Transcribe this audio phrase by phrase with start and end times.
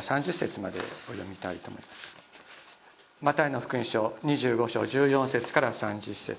[0.00, 2.22] 30節までお読みたいと思います。
[3.20, 6.36] マタイの福音書25章14節から30節。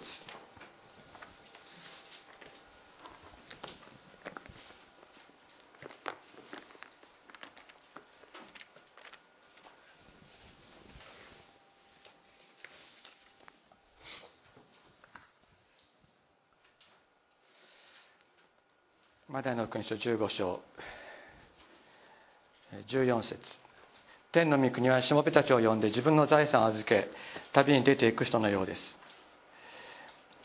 [19.30, 20.60] マタイの福音書15章
[22.88, 23.40] 14節。
[24.32, 27.10] 天の御国はしもべたちを呼んで自分の財産を預け
[27.52, 28.98] 旅に出ていく人のようです。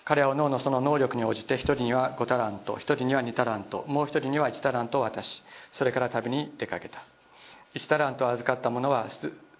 [0.04, 6.98] 彼はおのその能力に応じて一人には5タラント一人には2タラントもう一人には1タラントを渡しそれから旅に出かけた。
[7.74, 9.08] 1タラントを預かった者は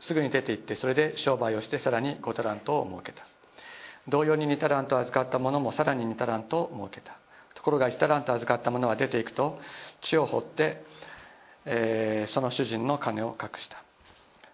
[0.01, 3.27] すぐに出て行ってそれで商売をしてさらに5タラントを設けた。
[4.09, 7.19] 同様に2タラントを預かった者もさらに2タラントを設けた。
[7.55, 9.59] ところが1タラント預かった者は出ていくと
[10.01, 10.83] 地を掘って、
[11.71, 13.77] えー、その主人の金を隠した。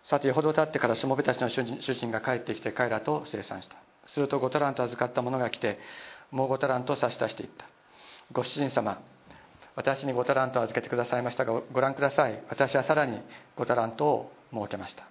[0.08, 1.62] さてよほど経ってからしもべたちの主
[1.94, 3.76] 人が帰ってきて彼らと生産した。
[4.08, 5.78] すると5タラント預かった者が来て
[6.30, 7.66] もう5タラント差し出していった。
[8.32, 9.00] ご主人様
[9.76, 12.42] 私に5タラントを預けてくださいましたがご覧ください。
[12.48, 13.20] 私はさらに
[13.56, 15.04] 5タラントを設けました。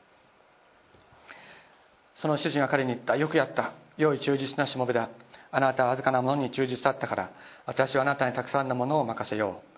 [2.16, 3.16] その主人は彼に言った。
[3.16, 3.74] よくやった。
[3.98, 5.10] 良い忠実なしもべだ。
[5.52, 7.30] あなたはわずかなものに忠実だったから
[7.68, 9.73] 私はあなたにたくさんのものを任せよう。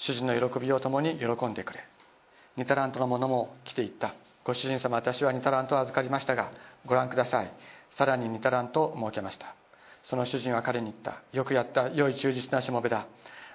[0.00, 1.84] 主人の喜びを共に喜んでくれ。
[2.56, 4.14] 2タラントのものも来ていった。
[4.44, 6.50] ご主人様私は2タラントを預かりましたが
[6.86, 7.52] ご覧ください。
[7.96, 9.54] さらに2タラントを設けました。
[10.04, 11.22] その主人は彼に言った。
[11.32, 11.88] よくやった。
[11.88, 13.06] 良い忠実なしもべだ。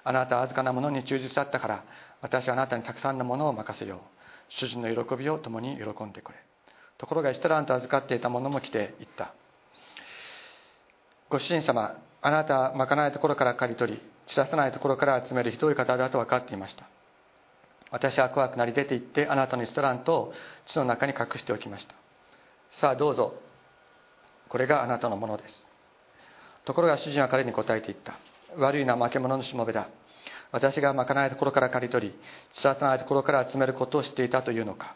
[0.04, 1.84] あなたはわずかなものに忠実だったから
[2.22, 4.00] 私はあなたにたくさんのものを任せよう。
[4.50, 6.38] 主人の喜びを共に喜んでくれ。
[7.00, 9.34] ところが1タラント預かっていたものも来ていった。
[11.28, 16.88] ご主人様あなたはまかないところから刈り取り散らさないところから集めるひどい方だと分かっていました。
[17.92, 20.34] 私は怖くなり出て行ってあなたのストラントを
[20.66, 21.96] 地の中に隠しておきました。
[22.82, 23.36] さあどうぞ。
[24.50, 25.66] これがあなたのものです。
[26.66, 28.20] ところが主人は彼に答えていった。
[28.58, 29.90] 悪いな負け者のしもべだ。
[30.52, 32.16] 私がまかないところから刈り取り
[32.56, 34.96] 散らさないところから集めることを知っていたというのか。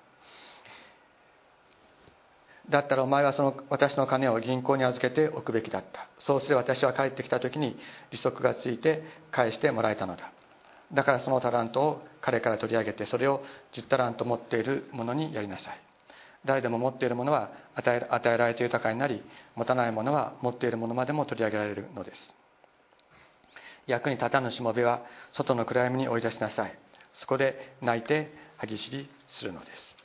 [2.69, 6.07] だったらお前はその私の金を銀行に預けておくべきだった。
[6.19, 7.77] そうすれば私は帰ってきた時に
[8.11, 10.31] 利息がついて返してもらえたのだ。
[10.93, 13.43] だからそのタラントを彼から取り上げてそれを
[13.73, 15.81] 10タラント持っているものにやりなさい。
[16.45, 19.23] 誰でも持っているものは与え与えられて豊かになり
[19.55, 22.33] 持たないものは持っているものまでも取り上げられるのです。
[23.87, 26.77] 役に立たぬしもべは外の暗闇に追い出しなさい。
[27.13, 29.98] そこで泣いて歯ぎしりするのです。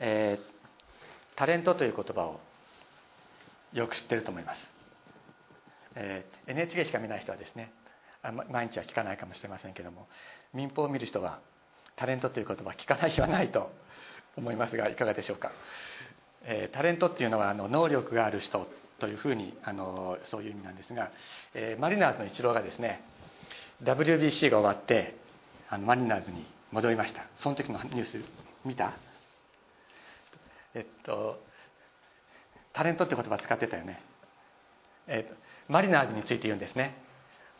[0.00, 2.40] えー、タレントという言葉を
[3.72, 4.60] よく知ってると思います、
[5.94, 7.72] えー、NHK しか見ない人はですね
[8.50, 10.08] 毎日は聞かないかもしれませんけども
[10.52, 11.40] 民放を見る人は
[11.96, 13.70] タレントという言葉聞かない日はないと
[14.36, 15.52] 思いますがいかがでしょうか、
[16.44, 18.68] えー、タレントっていうのはあの能力がある人
[19.00, 21.10] というふうにあのそういう意味なんですが、
[21.54, 23.02] えー、マリナーズのイチローがですね
[23.82, 25.16] WBC が終わって
[25.70, 27.22] あのマリナーズに戻りました。
[27.36, 28.18] その時のニュース
[28.64, 28.92] 見た
[30.74, 31.40] えっと
[32.72, 34.00] タレントって言葉使ってたよね、
[35.06, 35.34] えっと、
[35.68, 36.96] マリナーズについて言うんですね。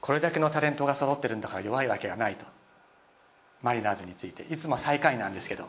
[0.01, 2.45] これだけのタレントが揃ってるんだから弱いわけがないと。
[3.63, 4.45] マリナーズについて。
[4.45, 5.69] いつも最下位なんですけど。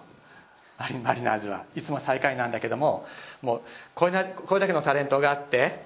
[1.04, 1.66] マリナーズは。
[1.76, 3.06] いつも最下位なんだけども
[3.42, 3.62] もう
[3.96, 5.84] これこれだけのタレントがあって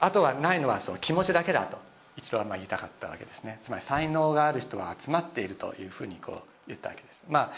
[0.00, 1.78] あとはないのはそう気持ちだけだと。
[2.16, 3.60] 一度はまあ言いたかったわけですね。
[3.64, 7.24] つまり才能がある人は集まっているというふうにこう言ったわけです。
[7.28, 7.52] まあ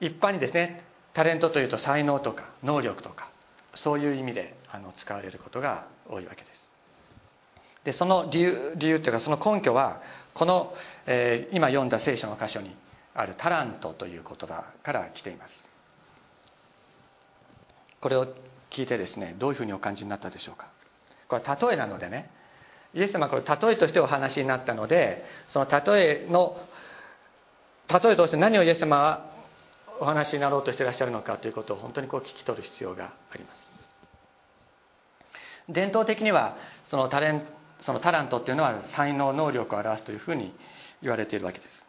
[0.00, 3.28] 一般にですねタレントというと才能とか能力とか
[3.74, 6.62] そういう意味であの使われることが多いわけです。
[7.84, 10.00] でその理由理由というかその根拠は
[10.34, 10.72] この、
[11.06, 12.74] えー、今読んだ聖書の箇所に
[13.14, 15.52] あるタラントという言葉から来ています。
[18.00, 18.26] これを
[18.70, 20.68] 聞いてですねどういうふうにお感じになったでしょうか。
[21.28, 22.30] これは例えなのでね
[22.94, 26.56] イエス様はこれ例えとしてお話になったのでその例えの
[27.88, 29.31] 例えとして何をイエス様は
[30.00, 33.62] お話になろうとしていらっしゃるのかということを本当にこう聞き取る必要があります。
[35.68, 37.46] 伝統的にはそのタレン
[37.80, 40.54] そのタラントっていうのは才能能力を表すというふうに
[41.02, 41.84] 言われているわけです。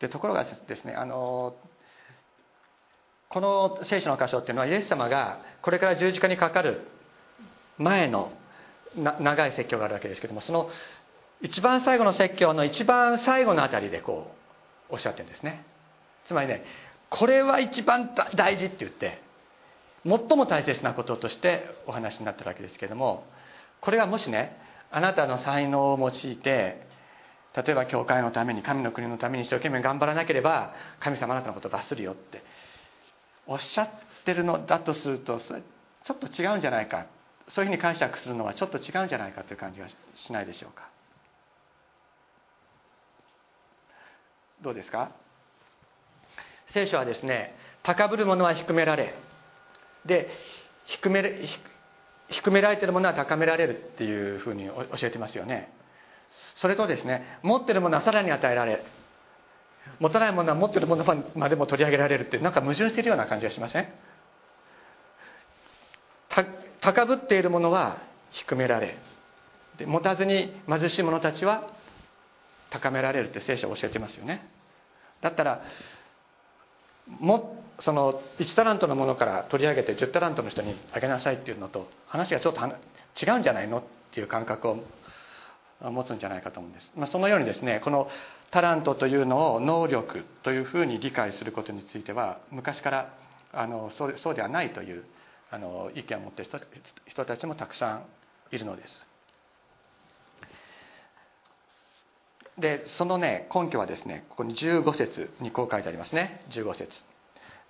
[0.00, 1.56] でところがですねあの
[3.28, 6.86] この聖書の箇所っていうのはイエス様がこれから十字架にかかる
[7.78, 8.32] 前の
[8.96, 10.70] 長い説教があるわけですけどもその
[11.42, 14.30] 一番最後の説教の一番最後のあたりでこ
[14.90, 15.64] うおっしゃってるんですね。
[16.26, 16.64] つまりね
[17.10, 19.20] これは一番大事って言って
[20.04, 23.24] 最も大切なこととしてお話になってるわけですけども
[23.80, 24.56] これがもしね
[24.90, 26.86] あなたの才能を用いて
[27.56, 32.42] 例えば教会のために神の国のために一生懸命頑張らなければ神様あなたのことを罰するよって
[33.46, 33.88] おっしゃっ
[34.24, 35.62] てるのだとするとそれ
[36.04, 37.06] ちょっと違うんじゃないか。
[37.48, 40.88] そういうふうに解釈するのはちょっと違うんじゃないかという感じがしないでしょうか。
[44.62, 45.12] どうですか？
[46.76, 49.14] 聖書はですね高ぶる者は低められ
[50.04, 50.28] で
[50.84, 51.48] 低め
[52.28, 55.72] 低められてるものは高められるっていうふうに教えてますよね。
[56.56, 58.84] それとですね持ってるものはさらに与えられ
[60.00, 63.88] 持たないものは持ってるものまでも取り上げられるってなんか矛盾してるような感じがしません？
[66.82, 68.02] 高ぶっているものは
[68.32, 68.98] 低められ
[69.78, 71.70] で持たずに貧しい者たちは
[72.68, 74.46] 高められるって聖書は教えてますよね。
[75.22, 75.62] だったら
[77.06, 83.82] もその1タラントのものから取り上げて10タラントの人にあげなさいっていうのと話がちょっと違うんじゃないのっ
[84.12, 84.82] ていう感覚を
[85.80, 88.08] 持つんじゃないかと思うんです、まあ、そのようにですねこの
[88.50, 93.14] タラントというのを能力というふうに理解することについては昔から
[93.52, 95.04] あのそうではないという
[95.50, 96.50] あの意見を持っている
[97.06, 98.04] 人たちもたくさん
[98.50, 99.05] いるのです。
[102.58, 106.42] でそのね根拠はですねここに15節にこう書いてありますね。
[106.50, 107.02] 15節。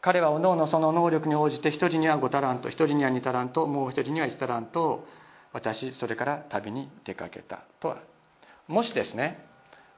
[0.00, 5.08] 彼はおのおのその能力に応じて一人には5タラント一人には2タラントもう一人には1タラントを
[5.52, 7.98] 私それから旅に出かけたとは。
[8.68, 9.44] もしですね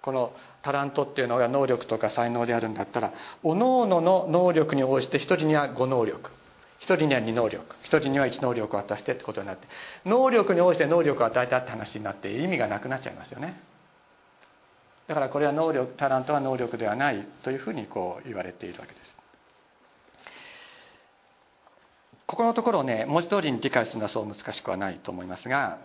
[0.00, 0.32] この
[0.62, 3.12] タラントっていうのが能力とか才能であるんだったら
[3.42, 6.30] おのおのの能力に応じて一人には5能力
[6.78, 9.66] 一人には2能力一人には1能力を渡してってことになって
[10.06, 13.60] 能力に応じて能力を与えたって話になって意味がなくなっちゃいますよね。
[15.08, 19.16] だからこれは能力タラントは能力ではないというふうにこう言われているわけです。
[22.26, 25.78] ここのところをね文字通りに理解するのはそう難しくはないと思いますが、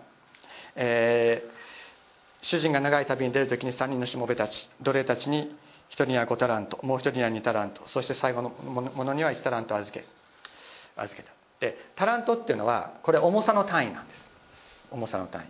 [0.75, 5.56] えー、主人が長い旅に出る時に3人のしもべたち奴隷たちに
[5.92, 10.04] 1人には5タラントもう1人には2タラントそして最後のものには1タラント預け
[10.98, 11.31] 預けた。
[11.62, 14.20] でタラントっていうのはこれ重さの単位なんです。
[14.92, 15.46] 重さの単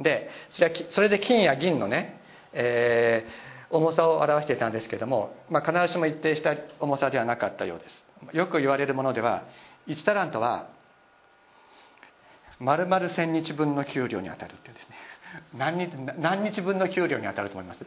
[0.00, 0.02] 位。
[0.02, 2.20] でそれはそれで金や銀のね
[2.52, 8.36] えー、重さを表していたんですけれども、まあ、必ずしも一定した重さではなかったようです。
[8.36, 9.44] よく言われるものでは
[9.86, 10.68] 1タラントは
[12.58, 14.96] 丸々1000日分の給料に当たるっていうですね。
[15.54, 17.84] 何日何日分の給料に当たると思います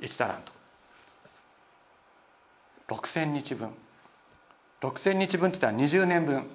[0.00, 0.52] ？1タラント。
[2.94, 3.74] 6000日分。
[4.82, 6.50] 6000日分って言ったら20年分。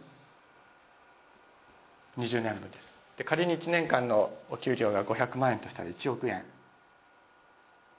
[2.18, 2.88] 20年分です。
[3.18, 6.46] で仮に1年間のお給料が500万円としたら1億円。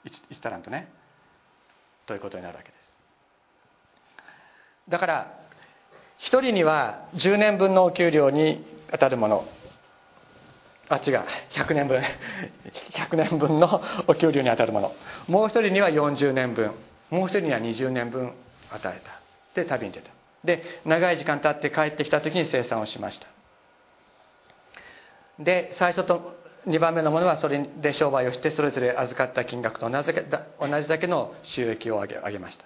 [0.05, 0.91] 1, タラントね。
[2.05, 2.81] ということになるわけです。
[4.89, 5.39] だから
[6.19, 9.45] 1人には10年分のお給料に当たるもの。
[10.89, 11.23] あ違う。
[11.53, 12.01] 100年分。
[12.93, 14.95] 100年分のお給料に当たるもの。
[15.27, 16.73] もう1人には40年分。
[17.09, 18.33] もう1人には20年分
[18.71, 19.21] 与えた。
[19.61, 20.11] で旅に出た。
[20.43, 23.27] で長い時間経って帰ってきた時に生産をしました。
[25.39, 30.01] で最初と2番目のものはそれで商売をしてそれぞれ預かった金額と同
[30.81, 32.65] じだけの収益を上げ上げました。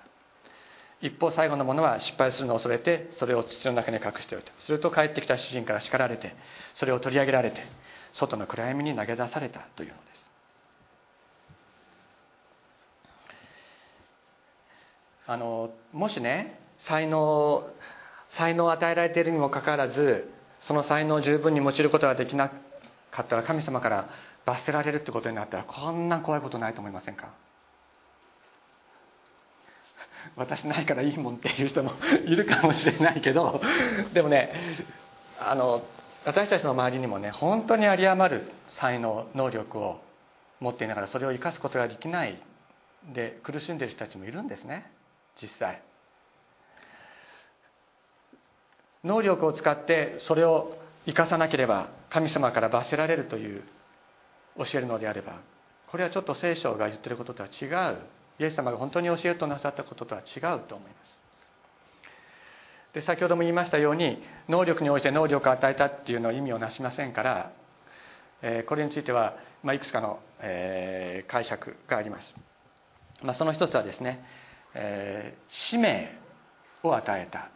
[1.02, 6.36] 一方最後のものは失敗するのを恐れてそれを土の中に隠しておいたすると帰ってきた主人から叱られて
[6.76, 7.62] それを取り上げられて
[8.14, 10.26] 外の暗闇に投げ出されたというのです。
[15.28, 17.68] あのもしね才能
[18.30, 22.56] 才能を与えられているにもかかわらずその才能を十分に用いることができなく
[23.16, 24.10] かったら神様から
[24.46, 27.30] 罰せられるってことになったらこんな怖いことないと思いませんか？
[30.36, 31.92] 私ないからいいもんっていう人も
[32.26, 33.62] いるかもしれないけど
[34.14, 34.52] でもね
[35.40, 35.84] あの
[36.26, 40.02] 私たちの周りにもね本当に有り余る才能能力を
[40.60, 42.42] 持っていながらそれを生かすことができない
[43.14, 44.92] で苦しんでる人たちもいるんですね
[45.42, 45.82] 実際。
[49.04, 53.62] 能力を使ってそれを生かさなければ神様から罰せられるという
[54.58, 55.42] 教えるのであれば
[55.86, 57.98] これはちょっと聖書が言ってることとは違う。
[58.40, 60.96] イエス様が本当に教えとなさったこととは違うと思いま
[62.94, 62.94] す。
[62.94, 67.52] で先ほども言いましたように能力に応じて能力を与えたっていうのは意味をなしませんから、
[68.42, 72.34] え、これについては、ま、いくつかの、え、解釈があります、
[73.22, 74.24] ま、その一つはですね、
[74.74, 76.18] え、使命
[76.84, 77.50] を与えた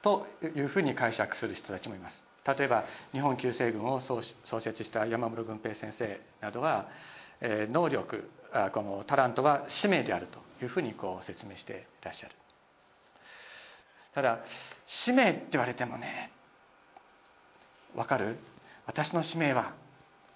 [0.00, 2.27] というふうに解釈する人たちもいます。
[2.46, 4.22] 例えば日本旧西軍を創
[4.60, 6.88] 設した山室軍平先生などは、
[7.40, 8.30] えー、能力
[8.72, 12.34] このタラントは使命であるというふうにこう説明していらっしゃる。
[14.14, 14.38] ただ
[14.86, 16.32] 使命って言われてもね
[17.94, 18.38] わかる？
[18.86, 19.74] 私の使命は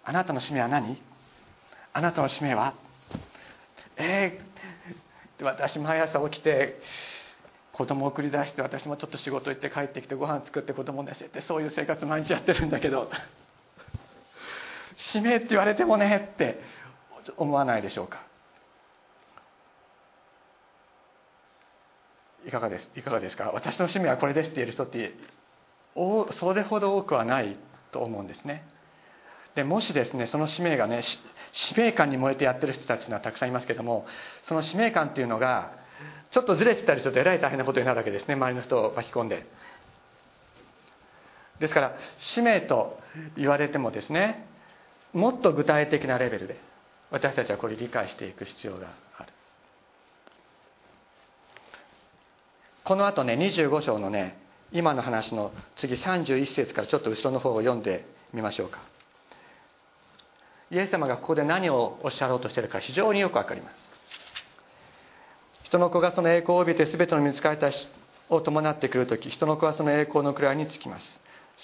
[0.05, 1.03] あなたの使命は何？
[1.95, 2.75] あなたの使命は
[3.97, 6.81] えー、私毎朝起きて
[7.73, 13.11] 子供を送り出して私もちょっと仕事行って帰ってきてご飯作って子供寝せてそういう生活毎日やってるんだけど
[14.97, 16.61] 使命って言われてもねって
[17.37, 18.23] 思わないでしょうか。
[22.47, 23.51] いかがですいかがですか？
[23.55, 25.15] 私の使命はこれですって言える人って
[25.95, 27.57] それほど多くはない
[27.93, 28.65] と思うんですね。
[29.55, 31.03] でもしですねその使命がね
[31.53, 34.07] 使命感に燃えてやってる人たちのはたくさんいますけども
[34.43, 35.71] その使命感っていうのが
[36.33, 38.35] ちょっとずれてたりするとえらい大変なことになるわけですね。
[38.35, 39.47] 周りの人を巻き込んで。
[41.61, 42.99] ですから使命と
[43.37, 44.47] 言われてもですね
[45.13, 46.59] もっと具体的なレベルで
[47.11, 49.33] 私たちはこれ理解していく必要がある。
[52.85, 54.39] この後ね25章のね
[54.73, 58.81] 今の話の次31節からちょっと後ろの方を読んでみましょうか。
[60.71, 63.92] イエス様がここで何をおっしゃろうとしているか非常によくわかります。
[65.73, 67.89] 人の子がその栄光を帯びて全ての見つかりたち
[68.29, 71.07] を伴ってくるとき人の子はその栄光の位につきます。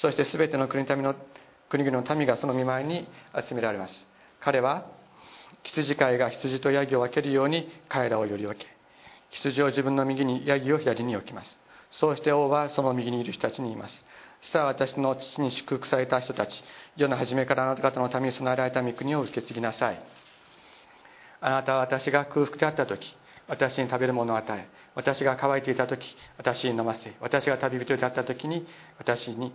[0.00, 1.14] そして全ての国民の
[1.68, 3.06] 国々の民がその見舞いに
[3.46, 3.92] 集められます。
[4.40, 4.86] 彼は
[5.62, 8.66] 羊飼いが羊とヤギを分けるように彼らをより分け
[9.28, 11.58] 羊を自分の右にヤギを左に置きます。
[11.90, 14.04] そうして王はその右にいる人たちに言います。
[14.52, 16.64] さあ私の父に祝福された人たち
[16.96, 20.00] 世の初めからあなた方のために備えられた御国を受け継ぎなさい。
[21.42, 23.14] あなたは私が空腹であった時
[23.48, 28.66] 私に食べるものを与え私が乾いていた時私に飲ませ私が旅人であった時に
[28.98, 29.52] 私に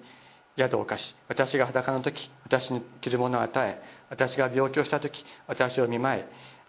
[0.57, 6.23] 宿を貸し私が裸の時私に着るものを与え私が病気をした時私を見舞い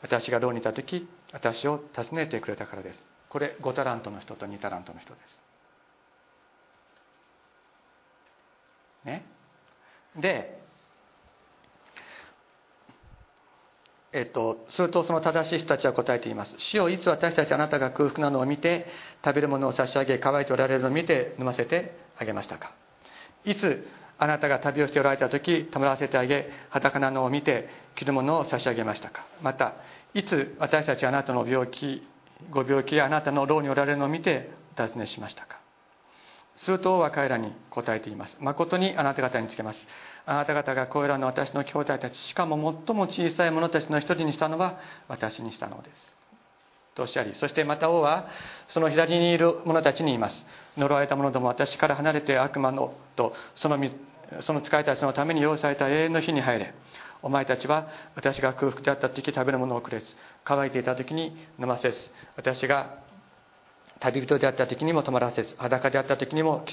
[0.04, 3.02] 私が牢にいた時私を訪ねてくれたからです。
[3.30, 5.40] これ5タラントの人と2タラントの人です。
[9.06, 9.24] ね？
[10.16, 10.63] で
[14.14, 16.54] えっと、するとその正しい人たちは答えています。
[16.56, 18.86] 主よいつ私たちあなたが空腹なのを見て、
[19.24, 22.72] 食べるものを差し上げ、乾いておられるのを見て飲ませてあげましたか。
[23.44, 29.26] いつあなたが旅をしておられた時泊まらせてあげ裸なのを見て着るものを差し上げましたか？
[29.42, 29.74] また
[30.14, 32.06] いつ私たちあなたの病気
[32.50, 35.63] ご病気やあなたの牢におられるのを見てお尋ねしましたか？
[36.56, 38.36] すると王は彼らに答えています。
[38.40, 39.78] 誠にあなた方につけます。
[40.26, 42.56] あなた方がこれらの私の兄弟たちしかも
[42.86, 46.16] 最も小さい者たちの一人にしたのは私にしたのです。
[46.94, 48.28] とおっしゃりそしてまた王は
[48.68, 50.46] その左にいる者たちに言います。
[50.76, 53.78] 呪われた者ども私から離れて悪魔のとその
[54.40, 56.74] その使いたちのために用意された永遠の日に入れ
[57.22, 60.06] お前たちは私が空腹であった時食べるものをくれず
[60.44, 61.96] 乾いていた時に飲ませず
[62.36, 62.98] 私が
[64.00, 66.64] 旅人であった時にも泊まらせず裸であった時にも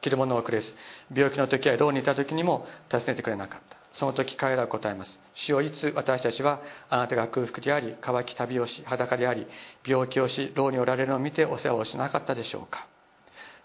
[0.00, 0.74] 着るものをくれず
[1.14, 3.76] 病気の時や牢にいた時にも訪ねてくれなかった。
[3.94, 5.20] その時彼らは答えます。
[5.34, 9.46] 主をいつ私たちはあなたが空腹であり乾き旅をし裸であり
[9.86, 12.86] 病気をし牢におられるのを見てお世話をしなかったでしょうか。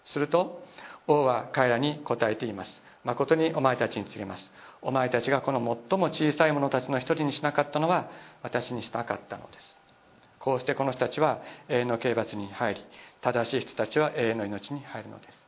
[0.04, 0.62] すると
[1.08, 2.70] 王は彼らに答えています。
[3.02, 4.52] 誠にお前たちに告げます。
[4.82, 5.58] お前たちがこの
[5.90, 8.08] 最も小さい者たちの一人にしなかったのは
[8.42, 9.79] 私にしなかったのです。
[10.40, 12.80] こうしてこの人たちは永遠の刑罰に入り
[13.20, 15.38] 正しい人たちは永遠の命に入るのです。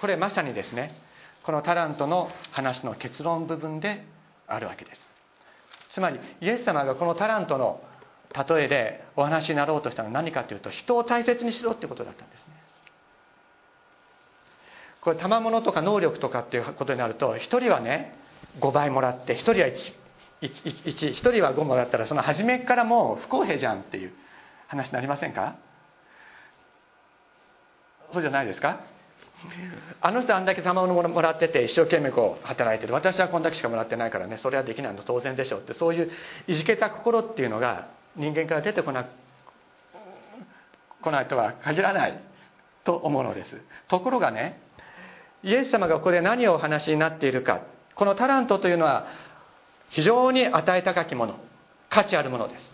[0.00, 1.00] これまさにですね
[1.44, 4.04] このタラントの話の結論部分で
[4.46, 5.00] あるわけです。
[5.92, 7.80] つまりイエス様がこのタラントの
[8.34, 12.46] 例えでお話になろうとしたのは何かというと人を大切にしろってことだったんですね。
[15.02, 18.16] これ賜物とか能力とかっていうことになると1人はね
[18.60, 19.92] 5倍もらって1人は 1,
[20.48, 24.12] 1, 人は5もらったらその初めからもう不公平じゃんっていう
[24.68, 25.56] 話になりませんか？
[28.12, 28.80] そうじゃないですか？
[30.00, 32.94] あの人あんだけ賜物もらってて一生懸命こう働いてる。
[32.94, 36.10] 私はこんだけしかもらってないからねそれはできないの当然でしょうってそういう
[36.46, 39.06] いじけた心っていうのが人間から出てこな
[41.02, 42.20] 来ないとは限らない
[42.84, 43.60] と思うのです。
[43.88, 44.60] ところがね
[45.42, 47.62] イエス様がここで何をお話になっているか。
[47.94, 49.06] このタラントというのは
[49.94, 51.38] 非常に値高きもの
[51.88, 52.64] 価値あるものです。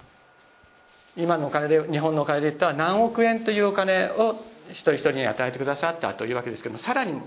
[1.17, 4.37] 今のお金で日本のお金で言ったら何億円というお金を
[4.71, 7.21] 一人一人に与えてくださったというわけですけどもさらに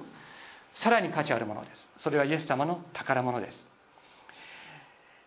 [0.75, 2.03] さらに価値あるものです。
[2.03, 3.67] それはイエス様の宝物です。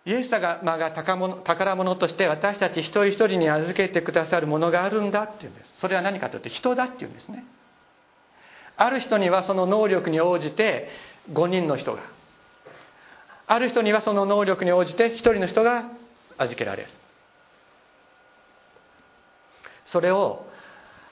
[0.07, 5.75] イエス様が宝物として私たち一人一人に預けてくださるものがあるんだっていうんです。
[5.79, 7.45] それは何かというと人だっていうんですね。
[8.77, 10.89] ある人にはその能力に応じて
[11.33, 12.16] 5人の人が
[13.47, 15.91] ある人にはその能力に応じて1人の人が
[16.39, 16.89] 預けられる。
[19.87, 20.47] それを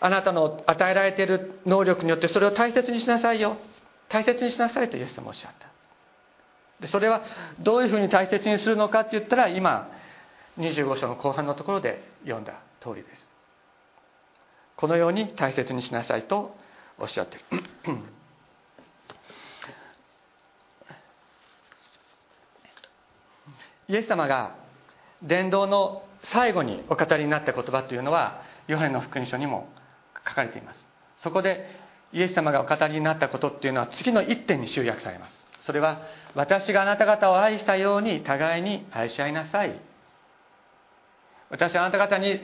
[0.01, 3.57] あなたの与えられている能力によってそれを大切にしなさいよ。
[4.09, 5.69] 大切にしなさいとイエス様おっしゃった。
[6.81, 7.23] でそれは
[7.61, 9.89] どういうふうに大切にするのかって言ったら今
[10.59, 13.27] 25章の後半のところで読んだ通りです。
[14.77, 16.57] このように大切にしなさいと
[16.99, 17.43] おっしゃってる。
[23.89, 24.57] イエス様が
[25.23, 29.69] 伝道の最後にお語りになった言葉というのはヨハネの福音書にも
[30.27, 30.87] 書かれています。
[31.19, 31.67] そこで
[32.13, 35.45] イエス様がお語りになったことっていうのは次の一点に集約されます。
[35.63, 36.03] それは
[36.35, 39.81] 私があなた方を愛したように互いに愛し合いなさい。
[41.51, 42.41] 私はあなた方に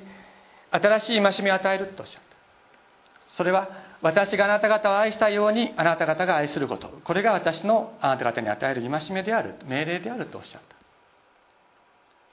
[0.70, 3.36] 新しい戒めを与えるとおっしゃった。
[3.36, 3.68] それは
[4.02, 6.88] 私があなた方を愛したようにあなた方が愛すること。
[7.04, 10.79] これが私のあなた方に与える戒めである命令であるとおっしゃった。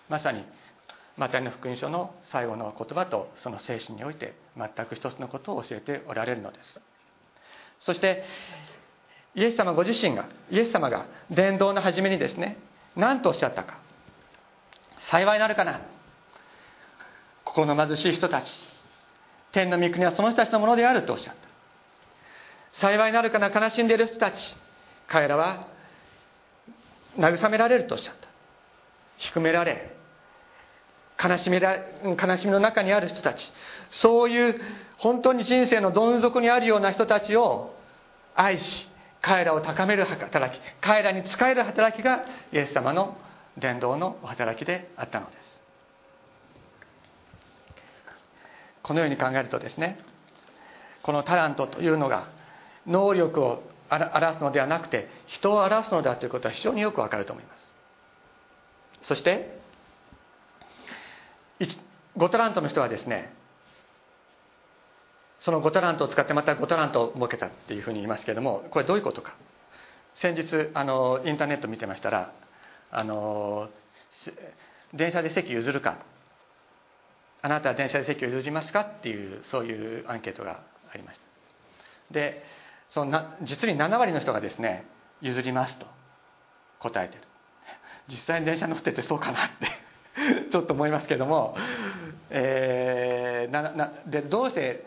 [0.10, 0.44] まさに
[1.18, 6.80] マタイの福音書の最後の言葉とその精神において全く一つのことを教えておられるのです。
[7.82, 8.24] そして
[9.36, 12.58] イエス様ご自身がイエス様が伝道の初めにですね
[12.96, 13.80] 何とおっしゃったか。
[15.10, 15.82] 幸いなるかな。
[17.44, 18.52] 心の貧しい人たち。
[19.52, 21.36] 天の御国はその人たちのものであるとおっしゃっ
[22.74, 22.80] た。
[22.80, 24.56] 幸いなるかな悲しんでいる人たち。
[25.08, 25.68] 彼らは
[27.18, 28.28] 慰められるとおっしゃった。
[29.18, 29.97] 低められ
[31.22, 33.52] 悲しみら悲しみの中にある人たち。
[33.90, 34.62] そういう
[34.98, 37.74] 本当に人生のどん底にあるような人たちを
[38.36, 38.88] 愛し
[39.22, 43.18] 彼らを高める働き彼らに仕える働きがイエス様の
[43.58, 45.58] 伝道のお働きであったのです。
[48.84, 50.00] このように考えるとですね
[51.04, 52.30] このタラントというのが
[52.86, 57.68] 能力を表すのではなくて人を表すのだということは非常によくわかると思います。
[59.04, 59.57] そして
[61.60, 63.34] 5タラントの人はですね
[65.40, 69.36] その5タラントを使ってまた5タラントを設けたっていうふうに言いますけれどもこれどういうことか。
[70.16, 72.34] 先日あのインターネット見てましたら
[72.92, 73.70] あの
[74.94, 76.00] 電車で席譲るか。
[77.44, 81.26] あなたは電車で席を譲りますかっていうそういうアンケートがありました。
[82.14, 82.42] で
[82.90, 84.86] そのな実に7割の人がですね
[85.22, 85.86] 譲りますと
[86.80, 87.22] 答えてる。
[88.10, 89.67] 実際に電車乗っててそうかなって
[90.52, 91.56] ちょっと思いますけども、
[92.30, 94.84] えー、ななでどうして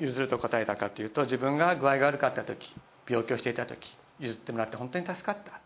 [0.00, 2.74] 譲ると答えたかというと自分が具合が悪かった時
[3.08, 3.78] 病気をしていた時
[4.18, 5.60] 譲ってもらって本当に助かった。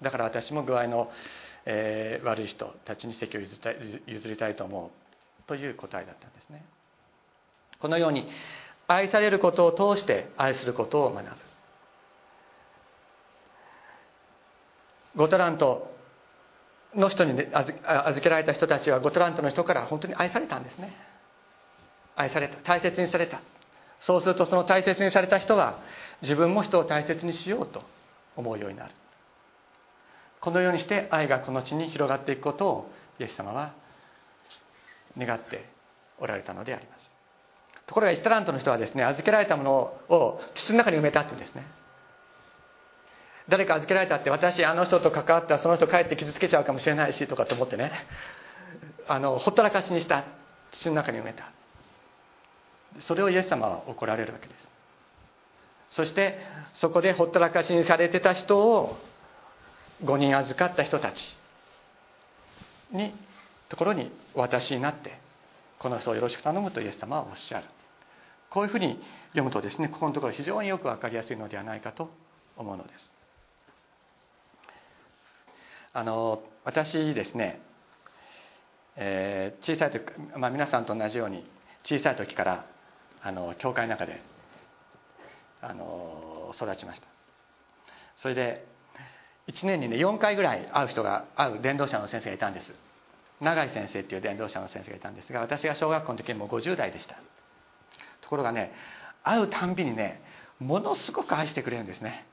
[0.00, 1.10] だから私も具合の、
[1.64, 5.02] えー、悪い人たちに席を譲りたい譲りたいと思う。
[5.46, 6.64] という答えだったんですね。
[7.80, 8.28] このように
[8.86, 11.30] 愛されることを通して愛することを学ぶ。
[15.24, 15.91] 5タラント
[16.94, 20.94] の人に預けられた人たちは5タラントの人から本当に愛されたんですね。
[22.16, 22.56] 愛された。
[22.62, 23.40] 大切にされた。
[24.00, 25.78] そうするとその大切にされた人は
[26.22, 27.82] 自分も人を大切にしようと
[28.36, 28.94] 思うようになる。
[30.40, 33.74] このようにして愛がこの地に広がっていくことをイエス様は
[35.16, 35.64] 願って
[36.18, 37.02] おられたのであります。
[37.86, 39.72] ところが1タラントの人はですね預けられたもの
[40.08, 41.66] を筒の中に埋めたって言うんですね。
[43.48, 47.92] 誰か預けられたって私あの人と関わったらその人帰って傷つけちゃうかもしれないしとかと思ってね。
[49.08, 50.24] あのほったらかしにした
[50.72, 51.50] 土の中に埋めた。
[53.00, 54.68] それをイエス様は怒られるわけです。
[55.90, 56.38] そして
[56.74, 58.96] そこでほったらかしにされてた人を
[60.04, 61.36] 5人預かった人たち
[62.92, 63.14] に
[63.68, 65.18] ところにお渡しになって
[65.78, 67.66] この人をよろしく頼むとイエス様はおっしゃる。
[68.50, 72.10] こういうふうに読むとですねここのところ非常によく分かりやすいのではないかと
[72.56, 73.12] 思うのです。
[75.94, 77.60] あの私ですね、
[78.96, 80.04] えー、小さい時、
[80.38, 81.44] まあ、皆さんと同じように
[81.84, 82.66] 小さい時から
[83.22, 84.22] あの教会の中で
[85.60, 87.08] あの育ちました。
[88.22, 88.66] それで
[89.48, 92.72] 1年にね4回ぐらい会う人が会う伝道者の先生がいたんです。
[93.40, 97.16] 永井先生っていう伝道者の先生がいたんですが私が小学校の時にもう50代でした。
[98.22, 98.72] ところがね
[99.24, 100.22] 会うたんびにね
[100.58, 102.26] ものすごく愛してくれるんですね。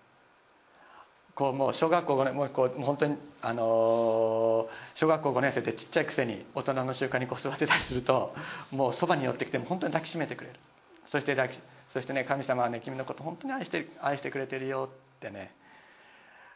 [1.39, 8.34] もう小学校5年もうこう本当にあの小学校5年生でちっちゃいくせに大人の習慣に子育てたりすると
[8.71, 10.60] もうそばに寄ってきても本当に抱きしめてくれる。
[11.08, 11.60] そして抱き
[11.93, 15.52] そしてね神様はね君のこと本当に愛して愛してくれてるよってね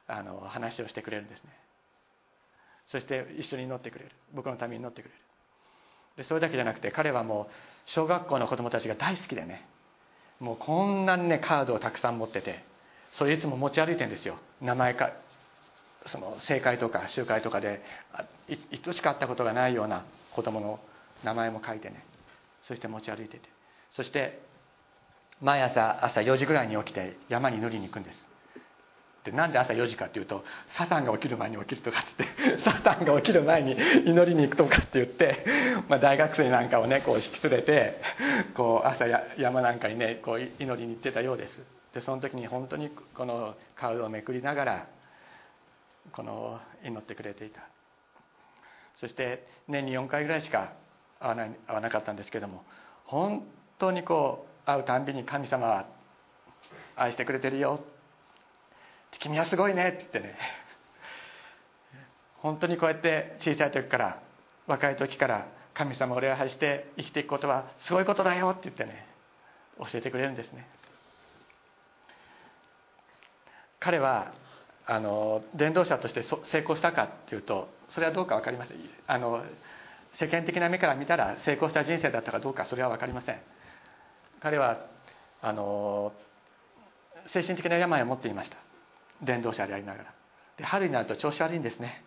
[0.07, 1.49] あの話をしてくれるんですね。
[2.87, 4.11] そして一緒に祈ってくれる。
[4.33, 5.15] 僕のために祈ってくれる。
[6.17, 7.47] でそれだけじゃなくて彼はもう
[7.87, 9.67] 小学校の子供たちが大好きでね
[10.39, 12.63] もうこんなにねカードをたくさん持ってて
[13.13, 14.38] それいつも持ち歩いてんですよ。
[14.62, 15.12] 名前か
[16.08, 17.82] その正会とか集会とかで
[18.71, 20.04] 一度しか会ったことがないような
[20.36, 20.80] 子供の
[21.23, 22.06] 名前も書いてね。
[22.67, 23.49] そして持ち歩いてて。
[23.91, 24.41] そして
[25.41, 28.34] 毎朝朝4時ぐらいに起きて山に塗りに行くんです。
[29.23, 30.43] でなんで朝4時かっていうと
[30.78, 32.28] サタンが起きる前に起きるとかって
[32.65, 35.45] サタンが起きる前に祈りに行くとかって言って、
[35.88, 38.02] まあ、大学生なんかをねこう引き連れて
[38.54, 41.82] こう朝や山なんかにねこう祈りに行ってたようです。
[41.93, 44.88] でその時に本当にこのカードをめくりながら
[46.12, 47.62] この祈ってくれていた。
[48.95, 50.73] そして年に4回ぐらいしか
[51.19, 52.63] 会わない会わなかったんですけども
[53.06, 53.43] 本
[53.79, 55.88] 当にこう会うたんびに神様は
[56.95, 57.79] 愛してくれてるよ。
[59.19, 59.89] 君はすごいね。
[59.89, 60.36] って言ってね。
[62.41, 64.21] 本当にこうやって小さい時から
[64.67, 68.49] 若い時から神様を礼拝して生きていくことはすごいことだよ。
[68.49, 69.08] って言ってね
[69.79, 70.67] 教えてくれるんですね。
[73.83, 74.31] 彼は
[74.85, 78.77] あの伝道者として成功したかっていうとそれはどうか分かりません。
[79.07, 79.43] あの
[80.19, 83.39] 世間的な目から見たら成功した人生だったかどうかそれは分かりません。
[84.41, 84.85] 彼は
[85.41, 86.13] あの
[87.33, 88.57] 精神的な病を持っていました。
[89.21, 90.13] 伝道者でありながら。
[90.57, 92.03] で春になると調子悪いんですね。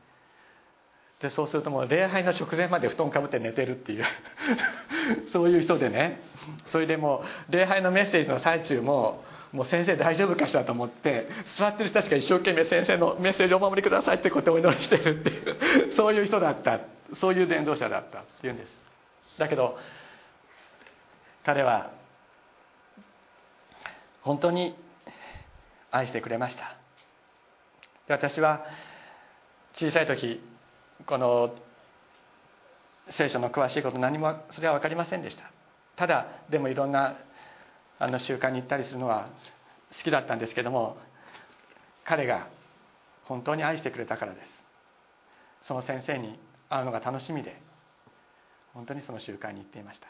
[1.21, 4.05] でそうするともう礼拝の直前まで布団かぶって寝てるっていう。
[5.33, 6.21] そういう人でね。
[6.69, 9.25] それでもう礼拝のメッセージの最中も
[9.57, 16.81] もう先生大丈夫かしらと思って座ってる人たちが一生懸命先生のメッセージをお守りくださいってことをお祈りしてるっていう そういう人だった
[17.19, 18.85] そういう伝道者だったっていうんです。
[19.39, 19.79] だけど
[21.43, 21.91] 彼は
[24.21, 24.77] 本当に
[25.91, 26.75] 愛してくれました。
[28.09, 28.67] で私は
[29.73, 30.43] 小さい時
[31.07, 31.55] この
[33.09, 35.51] 聖書の詳しいこと何もそれは分かりませんでした。
[35.97, 37.17] ただでもいろんな
[37.99, 39.29] あの習慣に行ったりするのは
[39.97, 40.99] 好きだったんですけども
[42.05, 42.49] 彼が
[43.25, 44.47] 本当に愛してくれたからです。
[45.63, 47.61] その先生に会うのが楽しみで
[48.75, 50.07] 本当にその集会に行っていました。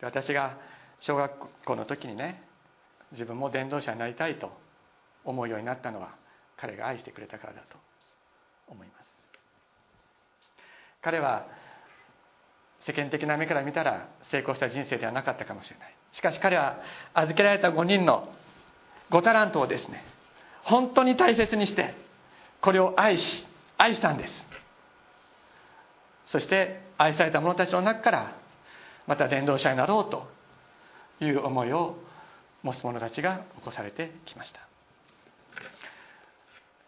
[0.00, 0.58] で私が
[1.00, 1.32] 小学
[1.64, 2.42] 校の時にね
[3.12, 4.52] 自分も伝道者になりたいと
[5.24, 6.14] 思うようになったのは
[6.56, 7.78] 彼が愛してくれたからだと
[8.68, 9.08] 思います。
[11.00, 11.46] 彼は
[12.86, 15.94] 世間的な目から見たら成功した人生ではなかったかもしれない。
[16.12, 16.78] しかし彼は
[17.14, 18.28] 預けられた5人の
[19.10, 20.04] 5タラントをですね
[20.64, 21.94] 本当に大切にして
[22.60, 23.46] これを愛し
[23.78, 24.32] 愛したんです。
[26.26, 28.36] そして愛された者たちの中から
[29.06, 30.28] また伝道者になろうと
[31.24, 31.96] いう思いを
[32.62, 34.60] 持つ者たちが起こされてきました。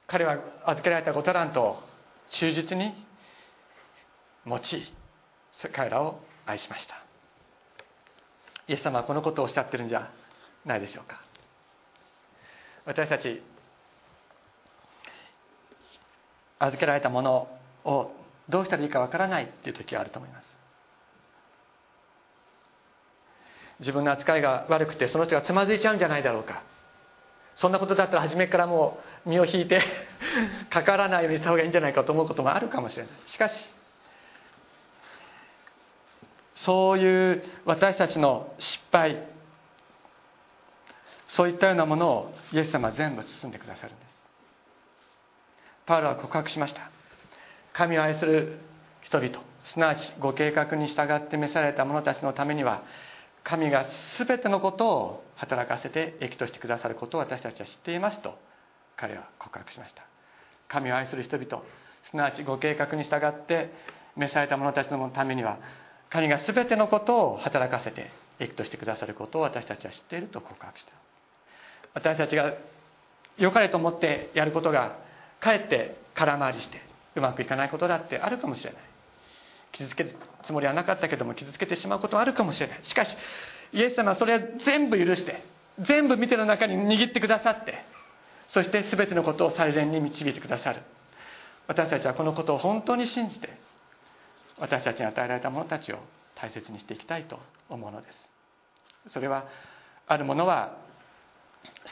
[0.07, 1.83] 彼は預けられた5タラントを
[2.31, 2.95] 忠実に
[4.45, 4.93] 持ち
[5.73, 6.95] 彼らを愛しました。
[8.67, 10.11] イエス様はこのことをおっしゃってるんじゃ
[10.65, 11.21] ないでしょうか。
[12.87, 13.43] 私たち
[16.59, 17.49] 預けられたもの
[17.85, 18.11] を
[18.49, 20.59] どうしたらいいかわからないっていう時があると思います。
[23.81, 26.63] 自分の扱いが悪くてその人がつまずいちゃうんじゃないだろうか。
[27.57, 29.83] そんなことだったら初めからもう身を引いて
[30.71, 33.13] かからないようにした方がいいんじゃないかと思うこともあるかもしれない。
[33.27, 33.55] しかし
[36.57, 39.27] そういう私たちの失敗
[41.29, 44.15] そういったようなものをイエス様は全部包んでくださるんです。
[45.87, 46.91] パウロは告白しました。
[47.73, 48.59] 神を愛する
[49.03, 52.83] 人々すなわちご計画に従って召された者たちのためには
[53.43, 53.87] 神が
[54.19, 58.39] 全てのことを働かせて益としてくださることを私たちは知っていますと
[58.97, 60.05] 彼は告白しました。
[60.69, 61.63] 神を愛する人々
[62.11, 63.73] すなわちご計画に従って
[64.17, 65.59] 召された者たちのためには
[66.15, 70.93] 神が全てのことを働かせて益としてくださることを私たちは知っていると告白した
[71.93, 72.55] 私たちが
[73.37, 74.97] 良かれと思ってやることが
[75.41, 76.81] かえって空回りして
[77.17, 78.81] うまくいかないことだってあるかもしれない
[79.73, 80.15] 傷つける
[80.47, 83.09] つもりはなかったけども傷つけてしまうことはあるかもしれないしかし
[83.73, 85.43] イエス様はそれは全部許して
[85.81, 87.75] 全部見ての中に握ってくださって
[88.51, 90.83] そして全てのことを最善に導いてくださる
[91.67, 93.49] 私たちはこのことを本当に信じて
[94.59, 95.99] 私たちに与えられた者たちを
[96.37, 97.39] 大切にしていきたいと
[97.69, 99.11] 思うのです。
[99.11, 99.47] それは
[100.07, 100.77] ある者は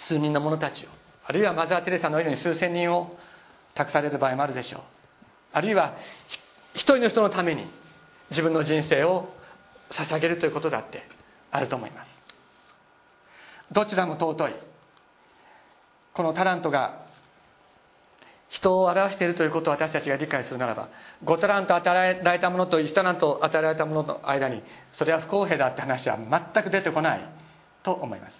[0.09, 0.88] 数人の者たちを
[1.25, 3.16] あるいはマザー・テレサのように数千人を
[3.75, 4.81] 託される場合もあるでしょう。
[5.53, 5.96] あるいは
[6.75, 7.66] 一人の人のために
[8.31, 9.29] 自分の人生を
[9.90, 11.03] 捧げるということだって
[11.51, 12.11] あると思います。
[13.70, 14.55] どちらも尊い。
[16.14, 17.02] このタラントが
[18.53, 20.91] 人を表しているということを私たちが理解するならば
[21.25, 24.62] 5タラント与えられたものと1タラント与えられたものの間に
[24.93, 27.29] それは不公平だって話は全く出てこない
[27.83, 28.35] と思います。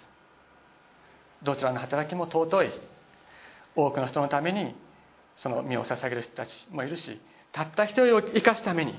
[1.41, 2.71] どちらの働きも尊い。
[3.75, 4.75] 多くの人のために
[5.37, 7.19] その身を捧げる人たちもいるし
[7.51, 8.93] たった一人を生かすために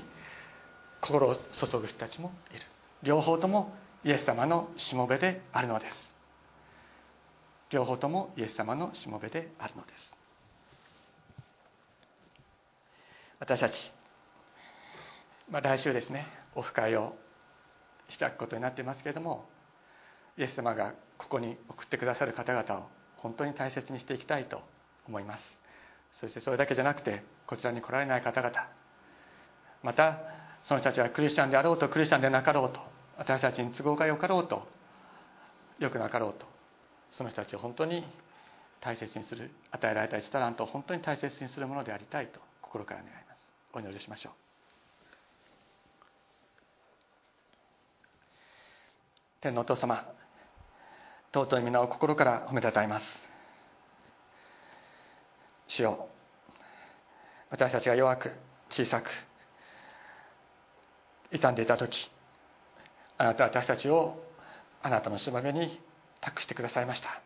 [1.01, 2.59] 心を注ぐ人たちもいる。
[3.03, 3.73] 両方とも
[4.03, 5.95] イエス様のしもべであるのです。
[7.71, 10.14] 両方ともイエス様のしもべであるのです。
[13.39, 13.73] 私たち、
[15.49, 17.15] まあ、来週ですねオフ会を
[18.19, 19.45] 開くことになっていますけれども
[20.37, 24.61] イエス様がここに送ってくださる方々を本当に大切にしていきたいと
[25.07, 25.43] 思います。
[26.19, 28.53] そしてそれだけじゃなくてこちらに来られない方々
[29.83, 30.19] また
[30.67, 32.79] その人たちはクリスチャンであろうとクリスチャンでなかろうと
[33.17, 34.67] 私たちに都合がよかろうと
[35.79, 36.45] よくなかろうと
[37.11, 38.05] その人たちを本当に
[38.81, 43.24] 大切にする与えられた1タラントを本当に大切にするものでありたいと心から願います。
[43.75, 44.33] お祈りしましょう。
[49.41, 50.09] 天のお父様
[51.33, 53.05] 尊い皆を心から褒めたたえます。
[55.67, 56.07] 主よ
[57.49, 58.31] 私たちが弱く
[58.69, 59.09] 小さく
[61.31, 62.09] 傷んでいた時
[63.17, 64.23] あなたは私たちを
[64.81, 65.81] あなたのしもべに
[66.21, 67.21] 託してくださいました。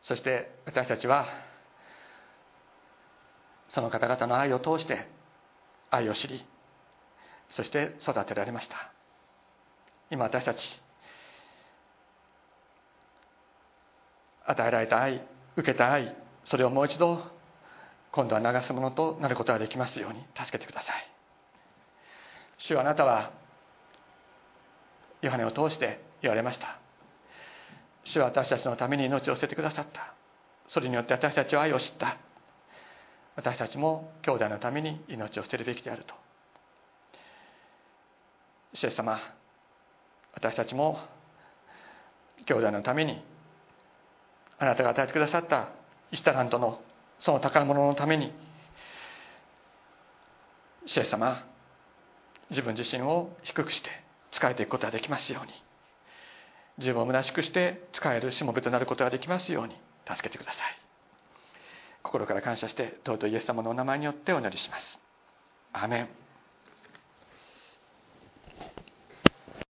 [0.00, 1.26] そして私たちは
[3.68, 5.08] その方々の愛を通して
[5.90, 6.44] 愛を知り
[7.50, 8.76] そして育てられました。
[10.10, 10.82] 今私たち
[14.46, 15.22] 与えられた愛
[15.56, 17.22] 受けた愛それをもう一度
[18.10, 21.10] 今度は流すものとなることができますように助けてください。
[22.58, 23.32] 主はあなたは
[25.20, 26.78] ヨハネを通して言われました。
[28.04, 30.14] 主は私たちのために命を捨ててくださった。
[30.68, 32.16] それによって私たちは愛を知った。
[33.38, 36.12] 私たちも兄弟のために命を捨てるべきであると。
[38.74, 39.16] 主イエス様
[40.34, 40.98] 私たちも
[42.46, 43.22] 兄弟のために
[44.58, 45.68] あなたが与えてくださった
[46.10, 46.80] イスタラントの
[47.20, 48.32] その宝物のために
[50.86, 51.46] 主イエス様
[52.50, 53.90] 自分自身を低くして
[54.32, 55.52] 仕えていくことができますように。
[56.78, 59.74] 自分を虚しくして使えるしもべとなることができますように
[60.08, 60.87] 助けてください。
[62.02, 64.98] 心から感謝して尊いイエス様のお名前によってお祈りします。
[65.72, 66.27] アメン。